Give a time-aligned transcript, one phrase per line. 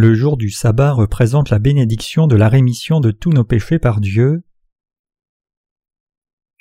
[0.00, 4.00] Le jour du sabbat représente la bénédiction de la rémission de tous nos péchés par
[4.00, 4.44] Dieu.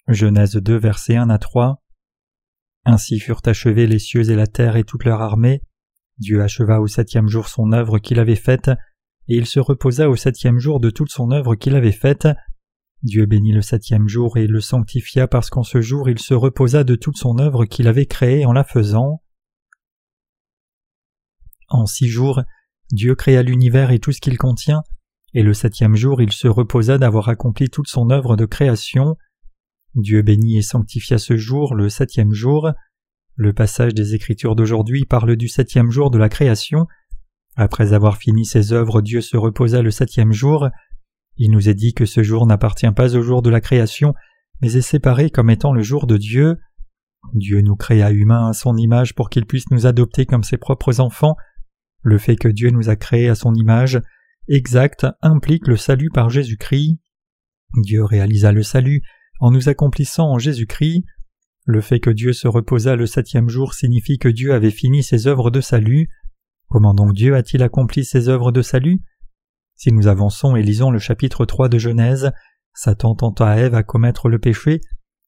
[0.07, 1.83] Genèse 2 versets 1 à 3
[2.83, 5.61] Ainsi furent achevés les cieux et la terre et toute leur armée.
[6.17, 8.71] Dieu acheva au septième jour son œuvre qu'il avait faite,
[9.27, 12.27] et il se reposa au septième jour de toute son œuvre qu'il avait faite.
[13.03, 16.83] Dieu bénit le septième jour et le sanctifia parce qu'en ce jour il se reposa
[16.83, 19.21] de toute son œuvre qu'il avait créée en la faisant.
[21.69, 22.41] En six jours,
[22.91, 24.83] Dieu créa l'univers et tout ce qu'il contient,
[25.33, 29.17] et le septième jour il se reposa d'avoir accompli toute son œuvre de création.
[29.95, 32.71] Dieu bénit et sanctifia ce jour, le septième jour.
[33.35, 36.87] Le passage des Écritures d'aujourd'hui parle du septième jour de la création.
[37.55, 40.69] Après avoir fini ses œuvres, Dieu se reposa le septième jour.
[41.37, 44.13] Il nous est dit que ce jour n'appartient pas au jour de la création,
[44.61, 46.57] mais est séparé comme étant le jour de Dieu.
[47.33, 50.99] Dieu nous créa humains à son image pour qu'il puisse nous adopter comme ses propres
[50.99, 51.35] enfants.
[52.01, 54.01] Le fait que Dieu nous a créés à son image
[54.47, 56.99] exact implique le salut par Jésus-Christ.
[57.81, 59.01] Dieu réalisa le salut
[59.39, 61.03] en nous accomplissant en Jésus-Christ.
[61.65, 65.27] Le fait que Dieu se reposa le septième jour signifie que Dieu avait fini ses
[65.27, 66.09] œuvres de salut.
[66.69, 69.01] Comment donc Dieu a-t-il accompli ses œuvres de salut?
[69.75, 72.31] Si nous avançons et lisons le chapitre 3 de Genèse,
[72.73, 74.81] Satan tenta Ève à commettre le péché.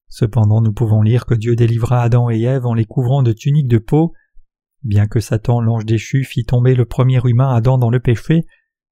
[0.07, 3.67] Cependant nous pouvons lire que Dieu délivra Adam et Ève en les couvrant de tuniques
[3.67, 4.13] de peau.
[4.83, 8.45] Bien que Satan, l'ange déchu, fit tomber le premier humain Adam dans le péché,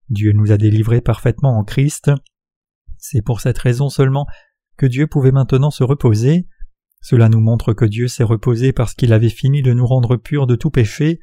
[0.10, 2.12] Dieu nous a délivrés parfaitement en Christ.
[2.98, 4.26] C'est pour cette raison seulement
[4.78, 6.48] que Dieu pouvait maintenant se reposer.
[7.02, 10.48] Cela nous montre que Dieu s'est reposé parce qu'il avait fini de nous rendre purs
[10.48, 11.20] de tout péché.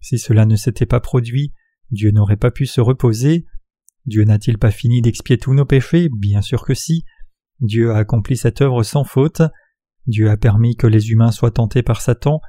[0.00, 1.52] Si cela ne s'était pas produit,
[1.90, 3.46] Dieu n'aurait pas pu se reposer.
[4.06, 6.10] Dieu n'a-t-il pas fini d'expier tous nos péchés?
[6.10, 7.04] Bien sûr que si.
[7.60, 9.42] Dieu a accompli cette œuvre sans faute.
[10.06, 12.40] Dieu a permis que les humains soient tentés par Satan,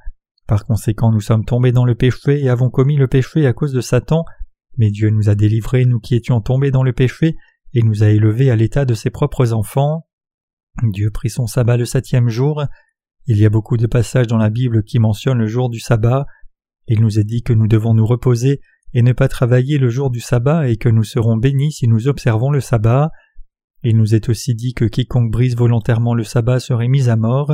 [0.46, 3.72] par conséquent, nous sommes tombés dans le péché et avons commis le péché à cause
[3.72, 4.24] de Satan,
[4.76, 7.36] mais Dieu nous a délivrés, nous qui étions tombés dans le péché,
[7.74, 10.06] et nous a élevés à l'état de ses propres enfants.
[10.82, 12.64] Dieu prit son sabbat le septième jour.
[13.26, 16.26] Il y a beaucoup de passages dans la Bible qui mentionnent le jour du sabbat.
[16.86, 18.60] Il nous est dit que nous devons nous reposer
[18.94, 22.08] et ne pas travailler le jour du sabbat et que nous serons bénis si nous
[22.08, 23.10] observons le sabbat.
[23.82, 27.52] Il nous est aussi dit que quiconque brise volontairement le sabbat serait mis à mort.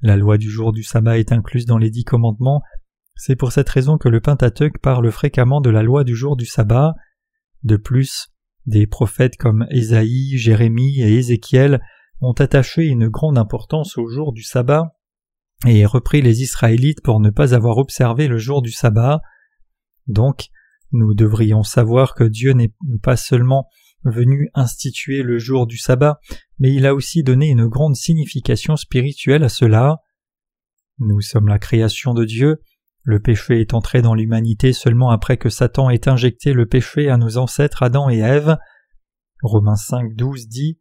[0.00, 2.62] La loi du jour du sabbat est incluse dans les dix commandements.
[3.16, 6.46] C'est pour cette raison que le Pentateuque parle fréquemment de la loi du jour du
[6.46, 6.94] sabbat.
[7.64, 8.28] De plus,
[8.66, 11.80] des prophètes comme Ésaïe, Jérémie et Ézéchiel
[12.20, 14.94] ont attaché une grande importance au jour du sabbat
[15.66, 19.20] et repris les Israélites pour ne pas avoir observé le jour du sabbat.
[20.06, 20.46] Donc,
[20.92, 22.72] nous devrions savoir que Dieu n'est
[23.02, 23.68] pas seulement
[24.04, 26.20] venu instituer le jour du sabbat,
[26.58, 29.98] mais il a aussi donné une grande signification spirituelle à cela.
[30.98, 32.60] Nous sommes la création de Dieu,
[33.08, 37.16] le péché est entré dans l'humanité seulement après que Satan ait injecté le péché à
[37.16, 38.58] nos ancêtres Adam et Ève.
[39.42, 40.78] Romains 5, 12 dit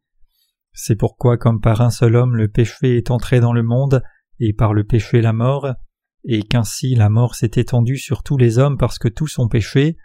[0.73, 4.03] C'est pourquoi, comme par un seul homme le péché est entré dans le monde,
[4.41, 5.73] et par le péché la mort,
[6.25, 9.95] et qu'ainsi la mort s'est étendue sur tous les hommes parce que tous ont péché.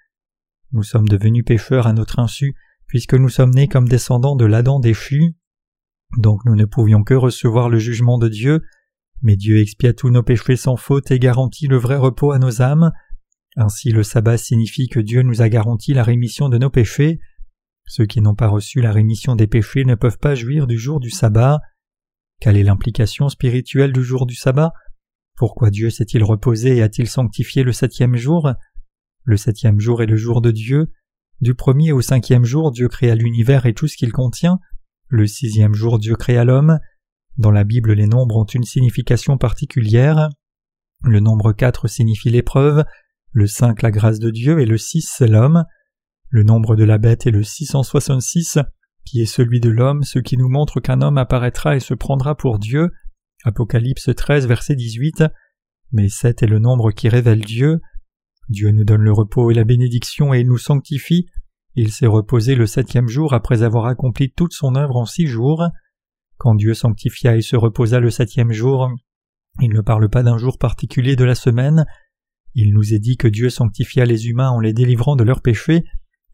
[0.71, 2.55] Nous sommes devenus pécheurs à notre insu,
[2.87, 5.35] puisque nous sommes nés comme descendants de l'Adam déchu.
[6.19, 8.63] Donc nous ne pouvions que recevoir le jugement de Dieu,
[9.23, 12.61] mais Dieu expia tous nos péchés sans faute et garantit le vrai repos à nos
[12.61, 12.93] âmes.
[13.57, 17.21] Ainsi le sabbat signifie que Dieu nous a garanti la rémission de nos péchés.
[17.87, 21.01] Ceux qui n'ont pas reçu la rémission des péchés ne peuvent pas jouir du jour
[21.01, 21.61] du sabbat.
[22.41, 24.73] Quelle est l'implication spirituelle du jour du sabbat?
[25.37, 28.53] Pourquoi Dieu s'est-il reposé et a-t-il sanctifié le septième jour?
[29.25, 30.91] Le septième jour est le jour de Dieu,
[31.43, 34.61] du premier au cinquième jour, Dieu créa l'univers et tout ce qu'il contient.
[35.13, 36.79] Le sixième jour, Dieu créa l'homme.
[37.37, 40.31] Dans la Bible, les nombres ont une signification particulière.
[41.05, 42.83] Le nombre 4 signifie l'épreuve,
[43.31, 45.65] le 5 la grâce de Dieu et le 6 c'est l'homme.
[46.31, 48.59] Le nombre de la bête est le 666,
[49.05, 52.35] qui est celui de l'homme, ce qui nous montre qu'un homme apparaîtra et se prendra
[52.35, 52.89] pour Dieu.
[53.45, 55.25] Apocalypse 13, verset 18.
[55.93, 57.83] Mais 7 est le nombre qui révèle Dieu.
[58.49, 61.27] Dieu nous donne le repos et la bénédiction et il nous sanctifie.
[61.75, 65.65] Il s'est reposé le septième jour après avoir accompli toute son œuvre en six jours.
[66.37, 68.91] Quand Dieu sanctifia et se reposa le septième jour,
[69.61, 71.87] il ne parle pas d'un jour particulier de la semaine.
[72.55, 75.85] Il nous est dit que Dieu sanctifia les humains en les délivrant de leurs péchés,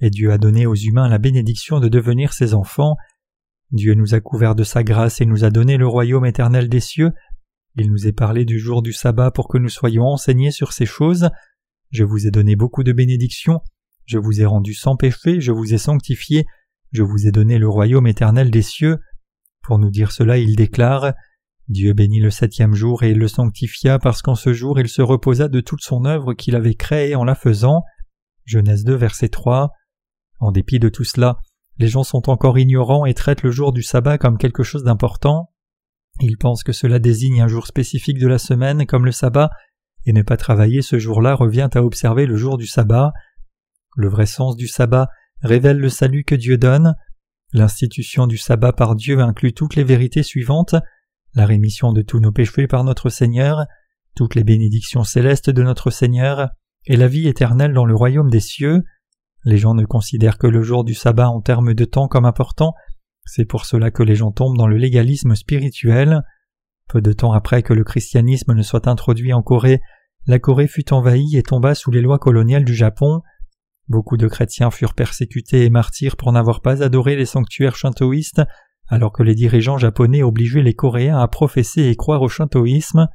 [0.00, 2.96] et Dieu a donné aux humains la bénédiction de devenir ses enfants.
[3.70, 6.80] Dieu nous a couverts de sa grâce et nous a donné le royaume éternel des
[6.80, 7.12] cieux.
[7.76, 10.86] Il nous est parlé du jour du sabbat pour que nous soyons enseignés sur ces
[10.86, 11.30] choses.
[11.90, 13.60] Je vous ai donné beaucoup de bénédictions,
[14.08, 16.46] je vous ai rendu sans péché, je vous ai sanctifié,
[16.92, 18.98] je vous ai donné le royaume éternel des cieux.
[19.62, 21.12] Pour nous dire cela, il déclare
[21.68, 25.48] Dieu bénit le septième jour et le sanctifia parce qu'en ce jour il se reposa
[25.48, 27.82] de toute son œuvre qu'il avait créée en la faisant.
[28.46, 29.68] Genèse 2 verset 3.
[30.40, 31.36] En dépit de tout cela,
[31.76, 35.50] les gens sont encore ignorants et traitent le jour du sabbat comme quelque chose d'important.
[36.20, 39.50] Ils pensent que cela désigne un jour spécifique de la semaine comme le sabbat,
[40.06, 43.12] et ne pas travailler ce jour-là revient à observer le jour du sabbat.
[43.96, 45.08] Le vrai sens du sabbat
[45.42, 46.94] révèle le salut que Dieu donne.
[47.52, 50.74] L'institution du sabbat par Dieu inclut toutes les vérités suivantes
[51.34, 53.66] la rémission de tous nos péchés par notre Seigneur,
[54.16, 56.48] toutes les bénédictions célestes de notre Seigneur,
[56.86, 58.82] et la vie éternelle dans le royaume des cieux.
[59.44, 62.74] Les gens ne considèrent que le jour du sabbat en termes de temps comme important,
[63.24, 66.22] c'est pour cela que les gens tombent dans le légalisme spirituel.
[66.88, 69.80] Peu de temps après que le christianisme ne soit introduit en Corée,
[70.26, 73.20] la Corée fut envahie et tomba sous les lois coloniales du Japon.
[73.88, 78.42] Beaucoup de chrétiens furent persécutés et martyrs pour n'avoir pas adoré les sanctuaires shintoïstes,
[78.88, 83.08] alors que les dirigeants japonais obligeaient les Coréens à professer et croire au shintoïsme.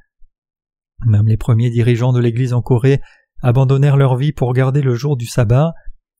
[1.05, 3.01] Même les premiers dirigeants de l'Église en Corée
[3.41, 5.73] abandonnèrent leur vie pour garder le jour du sabbat.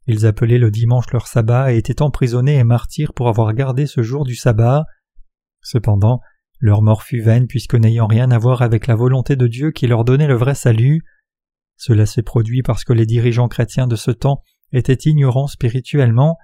[0.05, 4.01] Ils appelaient le dimanche leur sabbat et étaient emprisonnés et martyrs pour avoir gardé ce
[4.01, 4.83] jour du sabbat.
[5.61, 6.19] Cependant,
[6.59, 9.87] leur mort fut vaine puisque n'ayant rien à voir avec la volonté de Dieu qui
[9.87, 11.03] leur donnait le vrai salut.
[11.85, 14.41] Cela s'est produit parce que les dirigeants chrétiens de ce temps
[14.71, 16.37] étaient ignorants spirituellement.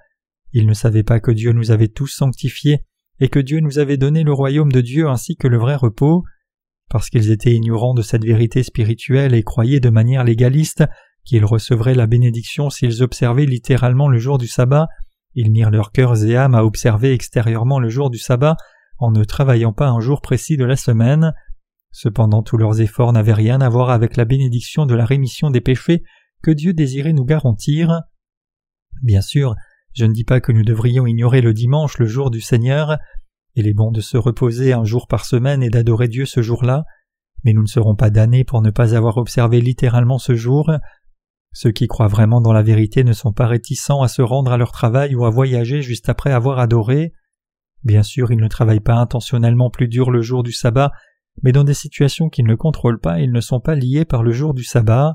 [0.52, 2.84] Ils ne savaient pas que Dieu nous avait tous sanctifiés
[3.20, 6.24] et que Dieu nous avait donné le royaume de Dieu ainsi que le vrai repos.
[6.90, 10.84] Parce qu'ils étaient ignorants de cette vérité spirituelle et croyaient de manière légaliste
[11.24, 14.88] qu'ils recevraient la bénédiction s'ils observaient littéralement le jour du sabbat,
[15.32, 18.58] ils mirent leurs cœurs et âmes à observer extérieurement le jour du sabbat
[18.98, 21.32] en ne travaillant pas un jour précis de la semaine.
[21.92, 25.60] Cependant tous leurs efforts n'avaient rien à voir avec la bénédiction de la rémission des
[25.60, 26.02] péchés
[26.42, 28.02] que Dieu désirait nous garantir.
[29.02, 29.54] Bien sûr,
[29.92, 32.98] je ne dis pas que nous devrions ignorer le dimanche, le jour du Seigneur,
[33.56, 36.84] il est bon de se reposer un jour par semaine et d'adorer Dieu ce jour-là,
[37.44, 40.70] mais nous ne serons pas damnés pour ne pas avoir observé littéralement ce jour.
[41.52, 44.56] Ceux qui croient vraiment dans la vérité ne sont pas réticents à se rendre à
[44.56, 47.12] leur travail ou à voyager juste après avoir adoré.
[47.82, 50.92] Bien sûr, ils ne travaillent pas intentionnellement plus dur le jour du sabbat,
[51.42, 54.32] mais dans des situations qu'ils ne contrôlent pas, ils ne sont pas liés par le
[54.32, 55.14] jour du sabbat.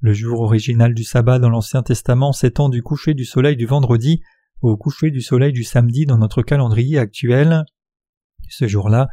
[0.00, 4.20] Le jour original du sabbat dans l'Ancien Testament s'étend du coucher du soleil du vendredi
[4.60, 7.64] au coucher du soleil du samedi dans notre calendrier actuel.
[8.48, 9.08] Ce jour-là,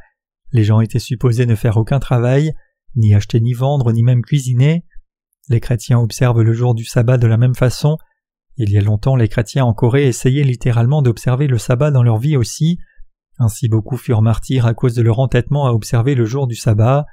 [0.52, 2.54] les gens étaient supposés ne faire aucun travail,
[2.96, 4.86] ni acheter ni vendre, ni même cuisiner.
[5.50, 7.98] Les chrétiens observent le jour du sabbat de la même façon.
[8.58, 12.18] Il y a longtemps, les chrétiens en Corée essayaient littéralement d'observer le sabbat dans leur
[12.18, 12.80] vie aussi.
[13.38, 17.06] Ainsi beaucoup furent martyrs à cause de leur entêtement à observer le jour du sabbat.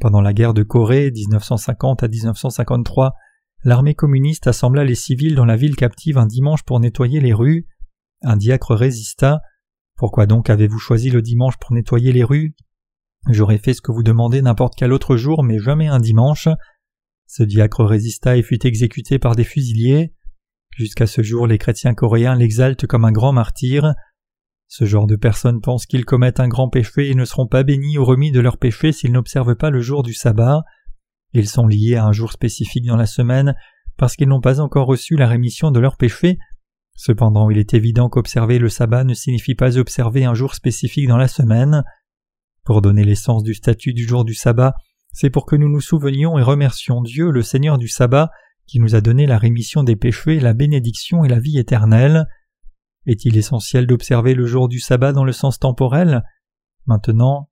[0.00, 3.14] Pendant la guerre de Corée 1950 à 1953,
[3.62, 7.66] l'armée communiste assembla les civils dans la ville captive un dimanche pour nettoyer les rues.
[8.22, 9.40] Un diacre résista.
[9.96, 12.56] Pourquoi donc avez-vous choisi le dimanche pour nettoyer les rues?
[13.30, 16.48] J'aurais fait ce que vous demandez n'importe quel autre jour, mais jamais un dimanche.
[17.26, 20.12] Ce diacre résista et fut exécuté par des fusiliers.
[20.76, 23.94] Jusqu'à ce jour, les chrétiens coréens l'exaltent comme un grand martyr.
[24.76, 27.96] Ce genre de personnes pensent qu'ils commettent un grand péché et ne seront pas bénis
[27.96, 30.64] ou remis de leur péché s'ils n'observent pas le jour du sabbat.
[31.32, 33.54] Ils sont liés à un jour spécifique dans la semaine
[33.96, 36.38] parce qu'ils n'ont pas encore reçu la rémission de leurs péchés.
[36.96, 41.18] Cependant, il est évident qu'observer le sabbat ne signifie pas observer un jour spécifique dans
[41.18, 41.84] la semaine.
[42.64, 44.74] Pour donner l'essence du statut du jour du sabbat,
[45.12, 48.28] c'est pour que nous nous souvenions et remercions Dieu, le Seigneur du sabbat,
[48.66, 52.26] qui nous a donné la rémission des péchés, la bénédiction et la vie éternelle.
[53.06, 56.22] Est-il essentiel d'observer le jour du sabbat dans le sens temporel?
[56.86, 57.48] Maintenant,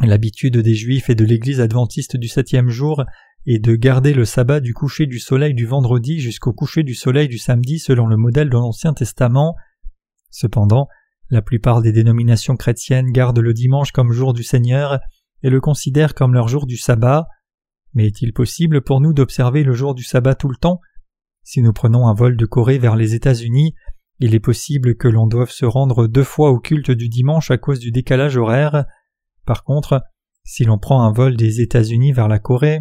[0.00, 3.04] L'habitude des Juifs et de l'Église adventiste du septième jour
[3.46, 7.26] est de garder le sabbat du coucher du soleil du vendredi jusqu'au coucher du soleil
[7.26, 9.56] du samedi selon le modèle de l'Ancien Testament.
[10.30, 10.86] Cependant,
[11.30, 15.00] la plupart des dénominations chrétiennes gardent le dimanche comme jour du Seigneur
[15.42, 17.26] et le considèrent comme leur jour du sabbat.
[17.92, 20.80] Mais est-il possible pour nous d'observer le jour du sabbat tout le temps?
[21.42, 23.74] Si nous prenons un vol de Corée vers les États-Unis,
[24.20, 27.58] il est possible que l'on doive se rendre deux fois au culte du dimanche à
[27.58, 28.84] cause du décalage horaire.
[29.46, 30.02] Par contre,
[30.44, 32.80] si l'on prend un vol des États-Unis vers la Corée,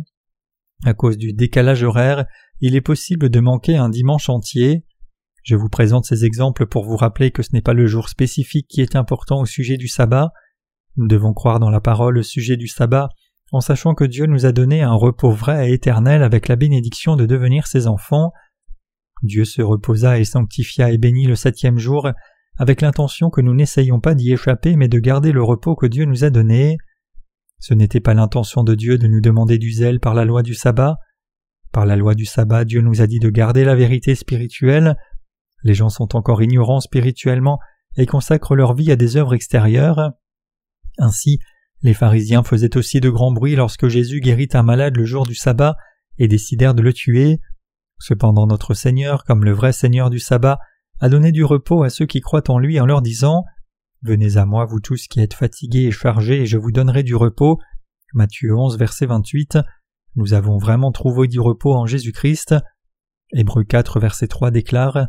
[0.83, 2.25] à cause du décalage horaire,
[2.59, 4.85] il est possible de manquer un dimanche entier.
[5.43, 8.67] Je vous présente ces exemples pour vous rappeler que ce n'est pas le jour spécifique
[8.67, 10.31] qui est important au sujet du sabbat.
[10.95, 13.09] Nous devons croire dans la parole au sujet du sabbat
[13.51, 17.15] en sachant que Dieu nous a donné un repos vrai et éternel avec la bénédiction
[17.15, 18.33] de devenir ses enfants.
[19.23, 22.09] Dieu se reposa et sanctifia et bénit le septième jour
[22.57, 26.05] avec l'intention que nous n'essayions pas d'y échapper mais de garder le repos que Dieu
[26.05, 26.77] nous a donné.
[27.59, 30.53] Ce n'était pas l'intention de Dieu de nous demander du zèle par la loi du
[30.53, 30.97] sabbat.
[31.71, 34.95] Par la loi du sabbat, Dieu nous a dit de garder la vérité spirituelle.
[35.63, 37.59] Les gens sont encore ignorants spirituellement
[37.97, 40.11] et consacrent leur vie à des œuvres extérieures.
[40.99, 41.39] Ainsi,
[41.81, 45.35] les pharisiens faisaient aussi de grands bruits lorsque Jésus guérit un malade le jour du
[45.35, 45.75] sabbat
[46.17, 47.39] et décidèrent de le tuer.
[47.99, 50.59] Cependant notre Seigneur, comme le vrai Seigneur du sabbat,
[50.99, 53.43] a donné du repos à ceux qui croient en lui en leur disant
[54.03, 57.15] Venez à moi, vous tous qui êtes fatigués et chargés, et je vous donnerai du
[57.15, 57.59] repos.
[58.13, 59.57] Matthieu 11, verset 28.
[60.15, 62.55] Nous avons vraiment trouvé du repos en Jésus-Christ.
[63.33, 65.07] Hébreux 4, verset 3 déclare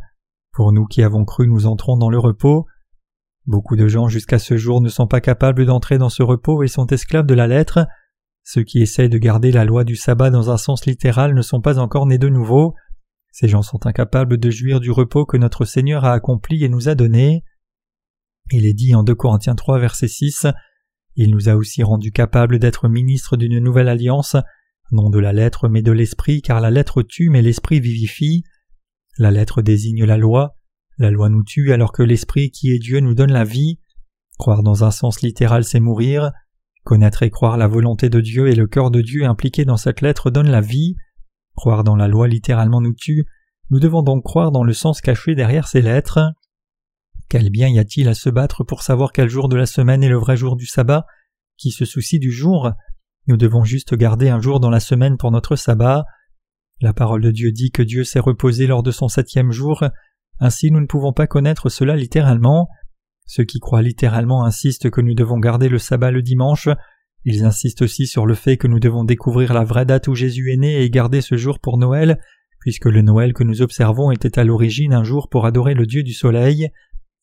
[0.53, 2.67] Pour nous qui avons cru, nous entrons dans le repos.
[3.47, 6.69] Beaucoup de gens jusqu'à ce jour ne sont pas capables d'entrer dans ce repos et
[6.69, 7.87] sont esclaves de la lettre.
[8.51, 11.61] Ceux qui essayent de garder la loi du sabbat dans un sens littéral ne sont
[11.61, 12.75] pas encore nés de nouveau.
[13.31, 16.89] Ces gens sont incapables de jouir du repos que notre Seigneur a accompli et nous
[16.89, 17.45] a donné.
[18.51, 20.47] Il est dit en 2 Corinthiens 3 verset 6
[21.15, 24.35] Il nous a aussi rendus capables d'être ministres d'une nouvelle alliance,
[24.93, 28.45] non de la lettre mais de l'esprit, car la lettre tue mais l'esprit vivifie.
[29.19, 30.57] La lettre désigne la loi,
[30.97, 33.79] la loi nous tue alors que l'esprit qui est Dieu nous donne la vie.
[34.39, 36.31] Croire dans un sens littéral c'est mourir.
[36.89, 40.01] Connaître et croire la volonté de Dieu et le cœur de Dieu impliqué dans cette
[40.01, 40.97] lettre donne la vie.
[41.55, 43.27] Croire dans la loi littéralement nous tue.
[43.69, 46.33] Nous devons donc croire dans le sens caché derrière ces lettres.
[47.29, 50.09] Quel bien y a-t-il à se battre pour savoir quel jour de la semaine est
[50.09, 51.05] le vrai jour du sabbat
[51.59, 52.73] Qui se soucie du jour?
[53.27, 56.07] Nous devons juste garder un jour dans la semaine pour notre sabbat.
[56.81, 59.85] La parole de Dieu dit que Dieu s'est reposé lors de son septième jour,
[60.41, 62.71] ainsi nous ne pouvons pas connaître cela littéralement.
[63.31, 66.71] Ceux qui croient littéralement insistent que nous devons garder le sabbat le dimanche,
[67.25, 70.51] ils insistent aussi sur le fait que nous devons découvrir la vraie date où Jésus
[70.51, 72.19] est né et garder ce jour pour Noël,
[72.59, 76.03] puisque le Noël que nous observons était à l'origine un jour pour adorer le Dieu
[76.03, 76.71] du soleil.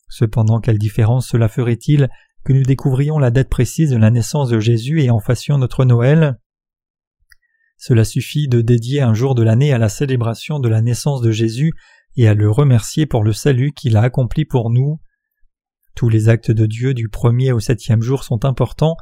[0.08, 2.08] Cependant quelle différence cela ferait-il
[2.44, 5.86] que nous découvrions la date précise de la naissance de Jésus et en fassions notre
[5.86, 6.38] Noël?
[7.78, 11.32] Cela suffit de dédier un jour de l'année à la célébration de la naissance de
[11.32, 11.74] Jésus
[12.16, 15.00] et à le remercier pour le salut qu'il a accompli pour nous.
[15.96, 18.98] Tous les actes de Dieu du premier au septième jour sont importants.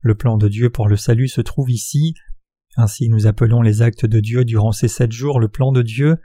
[0.00, 2.14] Le plan de Dieu pour le salut se trouve ici.
[2.76, 6.18] Ainsi nous appelons les actes de Dieu durant ces sept jours le plan de Dieu.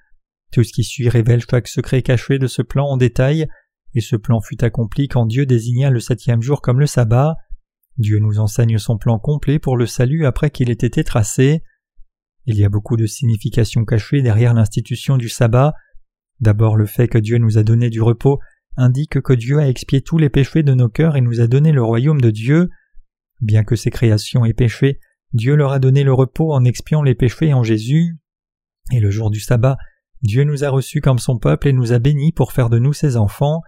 [0.51, 3.47] Tout ce qui suit révèle chaque secret caché de ce plan en détail,
[3.95, 7.35] et ce plan fut accompli quand Dieu désigna le septième jour comme le sabbat.
[7.97, 11.63] Dieu nous enseigne son plan complet pour le salut après qu'il ait été tracé.
[12.45, 15.73] Il y a beaucoup de significations cachées derrière l'institution du sabbat.
[16.41, 18.39] D'abord le fait que Dieu nous a donné du repos
[18.77, 21.71] indique que Dieu a expié tous les péchés de nos cœurs et nous a donné
[21.71, 22.69] le royaume de Dieu.
[23.41, 24.99] Bien que ses créations aient péché,
[25.33, 28.19] Dieu leur a donné le repos en expiant les péchés en Jésus.
[28.91, 29.77] Et le jour du sabbat,
[30.21, 32.93] Dieu nous a reçus comme son peuple et nous a bénis pour faire de nous
[32.93, 33.61] ses enfants.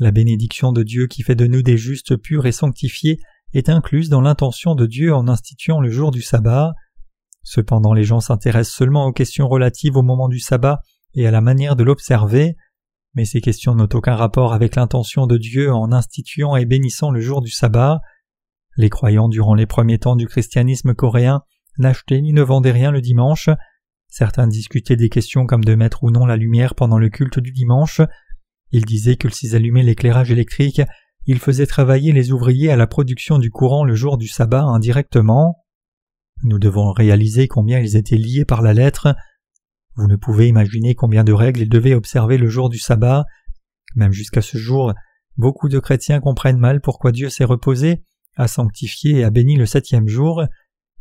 [0.00, 3.20] La bénédiction de Dieu qui fait de nous des justes purs et sanctifiés
[3.54, 6.74] est incluse dans l'intention de Dieu en instituant le jour du sabbat.
[7.42, 10.82] Cependant les gens s'intéressent seulement aux questions relatives au moment du sabbat
[11.14, 12.56] et à la manière de l'observer
[13.14, 17.20] mais ces questions n'ont aucun rapport avec l'intention de Dieu en instituant et bénissant le
[17.20, 18.00] jour du sabbat.
[18.76, 21.42] Les croyants durant les premiers temps du christianisme coréen
[21.78, 23.50] n'achetaient ni ne vendaient rien le dimanche.
[24.08, 27.52] Certains discutaient des questions comme de mettre ou non la lumière pendant le culte du
[27.52, 28.00] dimanche.
[28.70, 30.82] Ils disaient que s'ils allumaient l'éclairage électrique,
[31.26, 35.64] ils faisaient travailler les ouvriers à la production du courant le jour du sabbat indirectement.
[36.42, 39.14] Nous devons réaliser combien ils étaient liés par la lettre.
[39.98, 43.24] Vous ne pouvez imaginer combien de règles ils devaient observer le jour du sabbat.
[43.96, 44.94] Même jusqu'à ce jour,
[45.36, 48.04] beaucoup de chrétiens comprennent mal pourquoi Dieu s'est reposé,
[48.36, 50.44] a sanctifié et a béni le septième jour.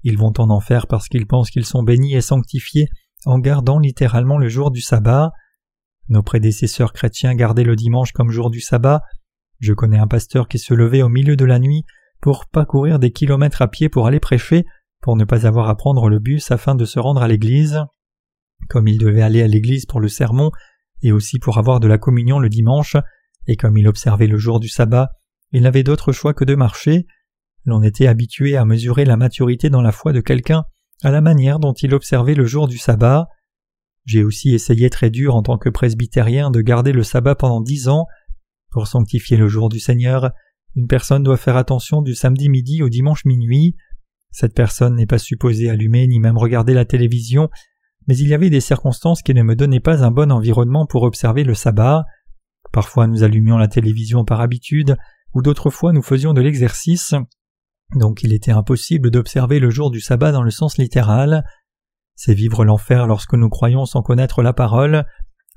[0.02, 2.88] Ils vont en enfer parce qu'ils pensent qu'ils sont bénis et sanctifiés
[3.28, 5.32] en gardant littéralement le jour du sabbat.
[6.10, 9.04] Nos prédécesseurs chrétiens gardaient le dimanche comme jour du sabbat.
[9.60, 11.84] Je connais un pasteur qui se levait au milieu de la nuit
[12.20, 14.66] pour parcourir des kilomètres à pied pour aller prêcher,
[15.04, 17.86] pour ne pas avoir à prendre le bus afin de se rendre à l'église.
[18.70, 20.52] Comme il devait aller à l'église pour le sermon
[21.02, 22.96] et aussi pour avoir de la communion le dimanche,
[23.48, 25.10] et comme il observait le jour du sabbat,
[25.52, 27.06] il n'avait d'autre choix que de marcher.
[27.66, 30.64] L'on était habitué à mesurer la maturité dans la foi de quelqu'un
[31.04, 33.28] à la manière dont il observait le jour du sabbat.
[34.06, 37.88] J'ai aussi essayé très dur en tant que presbytérien de garder le sabbat pendant dix
[37.88, 38.06] ans.
[38.72, 40.32] Pour sanctifier le jour du Seigneur,
[40.76, 43.76] une personne doit faire attention du samedi midi au dimanche minuit.
[44.32, 47.50] Cette personne n'est pas supposée allumer ni même regarder la télévision,
[48.08, 51.04] mais il y avait des circonstances qui ne me donnaient pas un bon environnement pour
[51.04, 52.06] observer le sabbat.
[52.72, 54.98] Parfois nous allumions la télévision par habitude,
[55.34, 57.14] ou d'autres fois nous faisions de l'exercice,
[57.96, 61.44] donc il était impossible d'observer le jour du sabbat dans le sens littéral.
[62.16, 65.06] C'est vivre l'enfer lorsque nous croyons sans connaître la parole.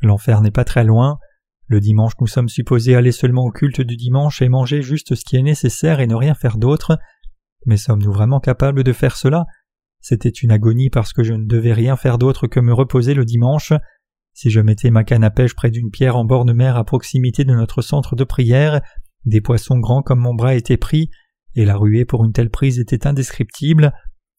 [0.02, 1.18] L'enfer n'est pas très loin.
[1.66, 5.24] Le dimanche nous sommes supposés aller seulement au culte du dimanche et manger juste ce
[5.24, 6.98] qui est nécessaire et ne rien faire d'autre.
[7.66, 9.46] Mais sommes-nous vraiment capables de faire cela?
[10.00, 13.24] C'était une agonie parce que je ne devais rien faire d'autre que me reposer le
[13.24, 13.72] dimanche.
[14.32, 16.84] Si je mettais ma canne à pêche près d'une pierre en bord de mer à
[16.84, 18.80] proximité de notre centre de prière,
[19.24, 21.10] des poissons grands comme mon bras étaient pris,
[21.54, 23.92] et la ruée pour une telle prise était indescriptible.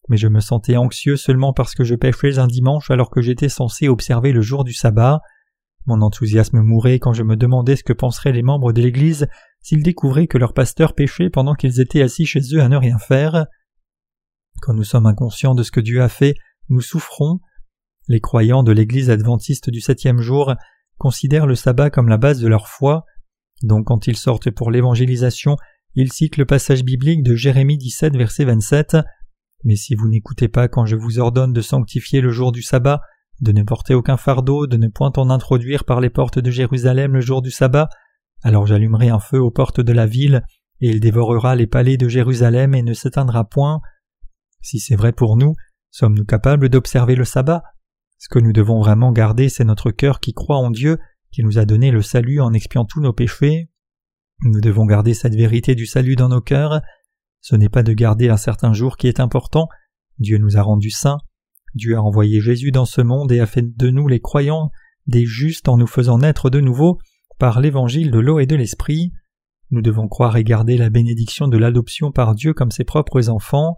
[0.09, 3.49] mais je me sentais anxieux seulement parce que je pêchais un dimanche alors que j'étais
[3.49, 5.21] censé observer le jour du sabbat.
[5.85, 9.27] Mon enthousiasme mourait quand je me demandais ce que penseraient les membres de l'Église
[9.61, 12.97] s'ils découvraient que leur pasteur péchait pendant qu'ils étaient assis chez eux à ne rien
[12.97, 13.45] faire.
[14.61, 16.35] Quand nous sommes inconscients de ce que Dieu a fait,
[16.69, 17.39] nous souffrons.
[18.07, 20.53] Les croyants de l'Église adventiste du septième jour
[20.97, 23.05] considèrent le sabbat comme la base de leur foi.
[23.63, 25.57] Donc quand ils sortent pour l'évangélisation,
[25.95, 28.97] ils citent le passage biblique de Jérémie 17 verset 27.
[29.63, 33.01] Mais si vous n'écoutez pas quand je vous ordonne de sanctifier le jour du sabbat,
[33.41, 37.13] de ne porter aucun fardeau, de ne point en introduire par les portes de Jérusalem
[37.13, 37.89] le jour du sabbat,
[38.43, 40.43] alors j'allumerai un feu aux portes de la ville,
[40.79, 43.81] et il dévorera les palais de Jérusalem et ne s'éteindra point.
[44.61, 45.55] Si c'est vrai pour nous,
[45.89, 47.63] sommes-nous capables d'observer le sabbat?
[48.17, 50.99] Ce que nous devons vraiment garder, c'est notre cœur qui croit en Dieu,
[51.31, 53.69] qui nous a donné le salut en expiant tous nos péchés.
[54.43, 56.81] Nous devons garder cette vérité du salut dans nos cœurs.
[57.41, 59.67] Ce n'est pas de garder un certain jour qui est important.
[60.19, 61.19] Dieu nous a rendus saints.
[61.73, 64.71] Dieu a envoyé Jésus dans ce monde et a fait de nous les croyants
[65.07, 66.99] des justes en nous faisant naître de nouveau
[67.39, 69.13] par l'évangile de l'eau et de l'esprit.
[69.71, 73.77] Nous devons croire et garder la bénédiction de l'adoption par Dieu comme ses propres enfants.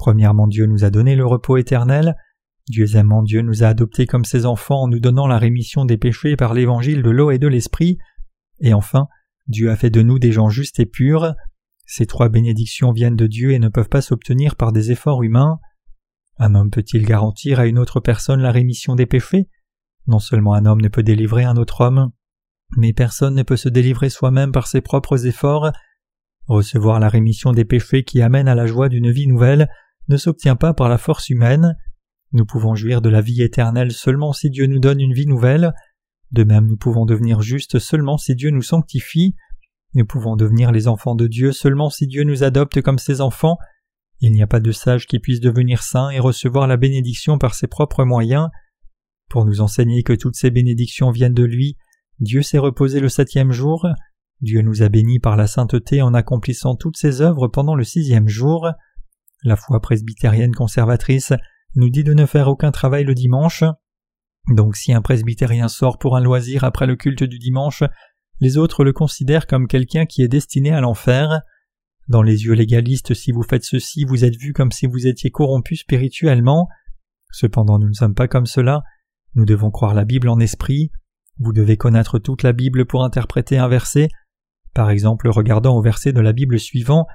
[0.00, 2.16] Premièrement, Dieu nous a donné le repos éternel.
[2.74, 6.36] Deuxièmement, Dieu nous a adoptés comme ses enfants en nous donnant la rémission des péchés
[6.36, 7.98] par l'évangile de l'eau et de l'esprit.
[8.60, 9.08] Et enfin,
[9.46, 11.34] Dieu a fait de nous des gens justes et purs.
[11.84, 15.58] Ces trois bénédictions viennent de Dieu et ne peuvent pas s'obtenir par des efforts humains.
[16.38, 19.50] Un homme peut-il garantir à une autre personne la rémission des péchés?
[20.06, 22.10] Non seulement un homme ne peut délivrer un autre homme,
[22.78, 25.72] mais personne ne peut se délivrer soi-même par ses propres efforts.
[26.46, 29.68] Recevoir la rémission des péchés qui amène à la joie d'une vie nouvelle
[30.10, 31.74] ne s'obtient pas par la force humaine.
[32.32, 35.72] Nous pouvons jouir de la vie éternelle seulement si Dieu nous donne une vie nouvelle.
[36.32, 39.34] De même nous pouvons devenir justes seulement si Dieu nous sanctifie.
[39.94, 43.56] Nous pouvons devenir les enfants de Dieu seulement si Dieu nous adopte comme ses enfants
[44.22, 47.54] il n'y a pas de sage qui puisse devenir saint et recevoir la bénédiction par
[47.54, 48.48] ses propres moyens.
[49.30, 51.76] Pour nous enseigner que toutes ces bénédictions viennent de lui,
[52.18, 53.86] Dieu s'est reposé le septième jour.
[54.42, 58.28] Dieu nous a bénis par la sainteté en accomplissant toutes ses œuvres pendant le sixième
[58.28, 58.68] jour.
[59.42, 61.32] La foi presbytérienne conservatrice
[61.74, 63.64] nous dit de ne faire aucun travail le dimanche.
[64.48, 67.82] Donc si un presbytérien sort pour un loisir après le culte du dimanche,
[68.40, 71.40] les autres le considèrent comme quelqu'un qui est destiné à l'enfer.
[72.08, 75.30] Dans les yeux légalistes, si vous faites ceci, vous êtes vu comme si vous étiez
[75.30, 76.68] corrompu spirituellement.
[77.30, 78.82] Cependant, nous ne sommes pas comme cela.
[79.34, 80.90] Nous devons croire la Bible en esprit.
[81.38, 84.08] Vous devez connaître toute la Bible pour interpréter un verset.
[84.74, 87.06] Par exemple, regardant au verset de la Bible suivant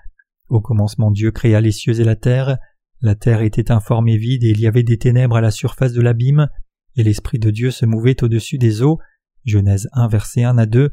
[0.50, 2.58] Au commencement Dieu créa les cieux et la terre.
[3.02, 5.94] La terre était informe et vide et il y avait des ténèbres à la surface
[5.94, 6.48] de l'abîme,
[6.96, 9.00] et l'Esprit de Dieu se mouvait au-dessus des eaux.
[9.44, 10.92] Genèse 1, verset 1 à 2.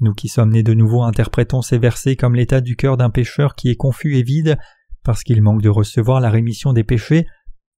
[0.00, 3.54] Nous qui sommes nés de nouveau interprétons ces versets comme l'état du cœur d'un pécheur
[3.54, 4.58] qui est confus et vide,
[5.02, 7.26] parce qu'il manque de recevoir la rémission des péchés,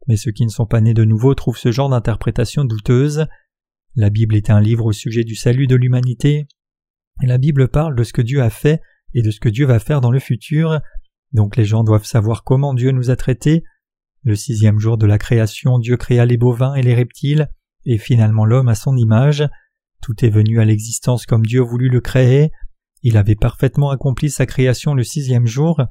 [0.07, 3.27] mais ceux qui ne sont pas nés de nouveau trouvent ce genre d'interprétation douteuse.
[3.97, 6.47] La Bible est un livre au sujet du salut de l'humanité,
[7.23, 8.83] la Bible parle de ce que Dieu a fait
[9.17, 10.79] et de ce que Dieu va faire dans le futur,
[11.33, 13.65] donc les gens doivent savoir comment Dieu nous a traités.
[14.23, 17.49] Le sixième jour de la création, Dieu créa les bovins et les reptiles,
[17.87, 19.49] et finalement l'homme à son image.
[20.03, 22.51] Tout est venu à l'existence comme Dieu voulut le créer.
[23.03, 25.83] Il avait parfaitement accompli sa création le sixième jour,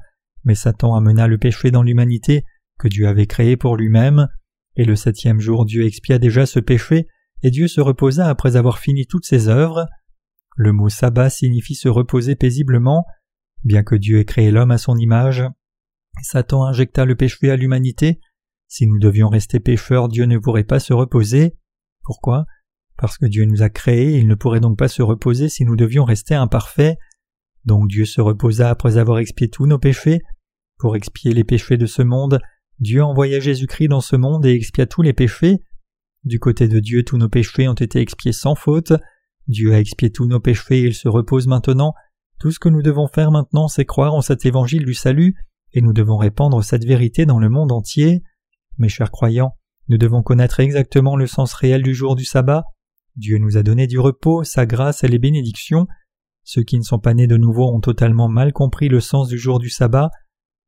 [0.44, 2.44] mais Satan amena le péché dans l'humanité
[2.78, 4.28] que Dieu avait créé pour lui-même,
[4.76, 7.08] et le septième jour Dieu expia déjà ce péché,
[7.42, 9.86] et Dieu se reposa après avoir fini toutes ses œuvres.
[10.56, 13.04] Le mot sabbat signifie se reposer paisiblement,
[13.66, 15.44] bien que Dieu ait créé l'homme à son image.
[16.22, 18.20] Satan injecta le péché à l'humanité.
[18.68, 21.56] Si nous devions rester pécheurs, Dieu ne pourrait pas se reposer.
[22.02, 22.46] Pourquoi?
[22.96, 25.76] Parce que Dieu nous a créés, il ne pourrait donc pas se reposer si nous
[25.76, 26.96] devions rester imparfaits.
[27.64, 30.20] Donc Dieu se reposa après avoir expié tous nos péchés.
[30.78, 32.38] Pour expier les péchés de ce monde,
[32.78, 35.58] Dieu envoya Jésus-Christ dans ce monde et expia tous les péchés.
[36.24, 38.92] Du côté de Dieu, tous nos péchés ont été expiés sans faute.
[39.48, 41.94] Dieu a expié tous nos péchés et il se repose maintenant.
[42.38, 45.34] Tout ce que nous devons faire maintenant, c'est croire en cet évangile du salut,
[45.72, 48.22] et nous devons répandre cette vérité dans le monde entier.
[48.78, 49.56] Mes chers croyants,
[49.88, 52.64] nous devons connaître exactement le sens réel du jour du sabbat.
[53.16, 55.86] Dieu nous a donné du repos, sa grâce et les bénédictions.
[56.44, 59.38] Ceux qui ne sont pas nés de nouveau ont totalement mal compris le sens du
[59.38, 60.10] jour du sabbat.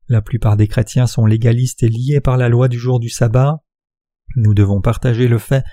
[0.07, 3.59] La plupart des chrétiens sont légalistes et liés par la loi du jour du sabbat.
[4.35, 5.63] Nous devons partager le fait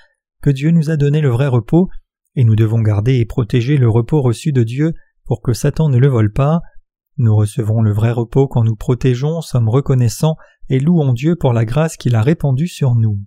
[0.42, 1.88] que Dieu nous a donné le vrai repos,
[2.34, 4.92] et nous devons garder et protéger le repos reçu de Dieu
[5.26, 6.60] pour que Satan ne le vole pas.
[7.18, 10.36] Nous recevons le vrai repos quand nous protégeons, sommes reconnaissants
[10.68, 13.20] et louons Dieu pour la grâce qu'il a répandue sur nous.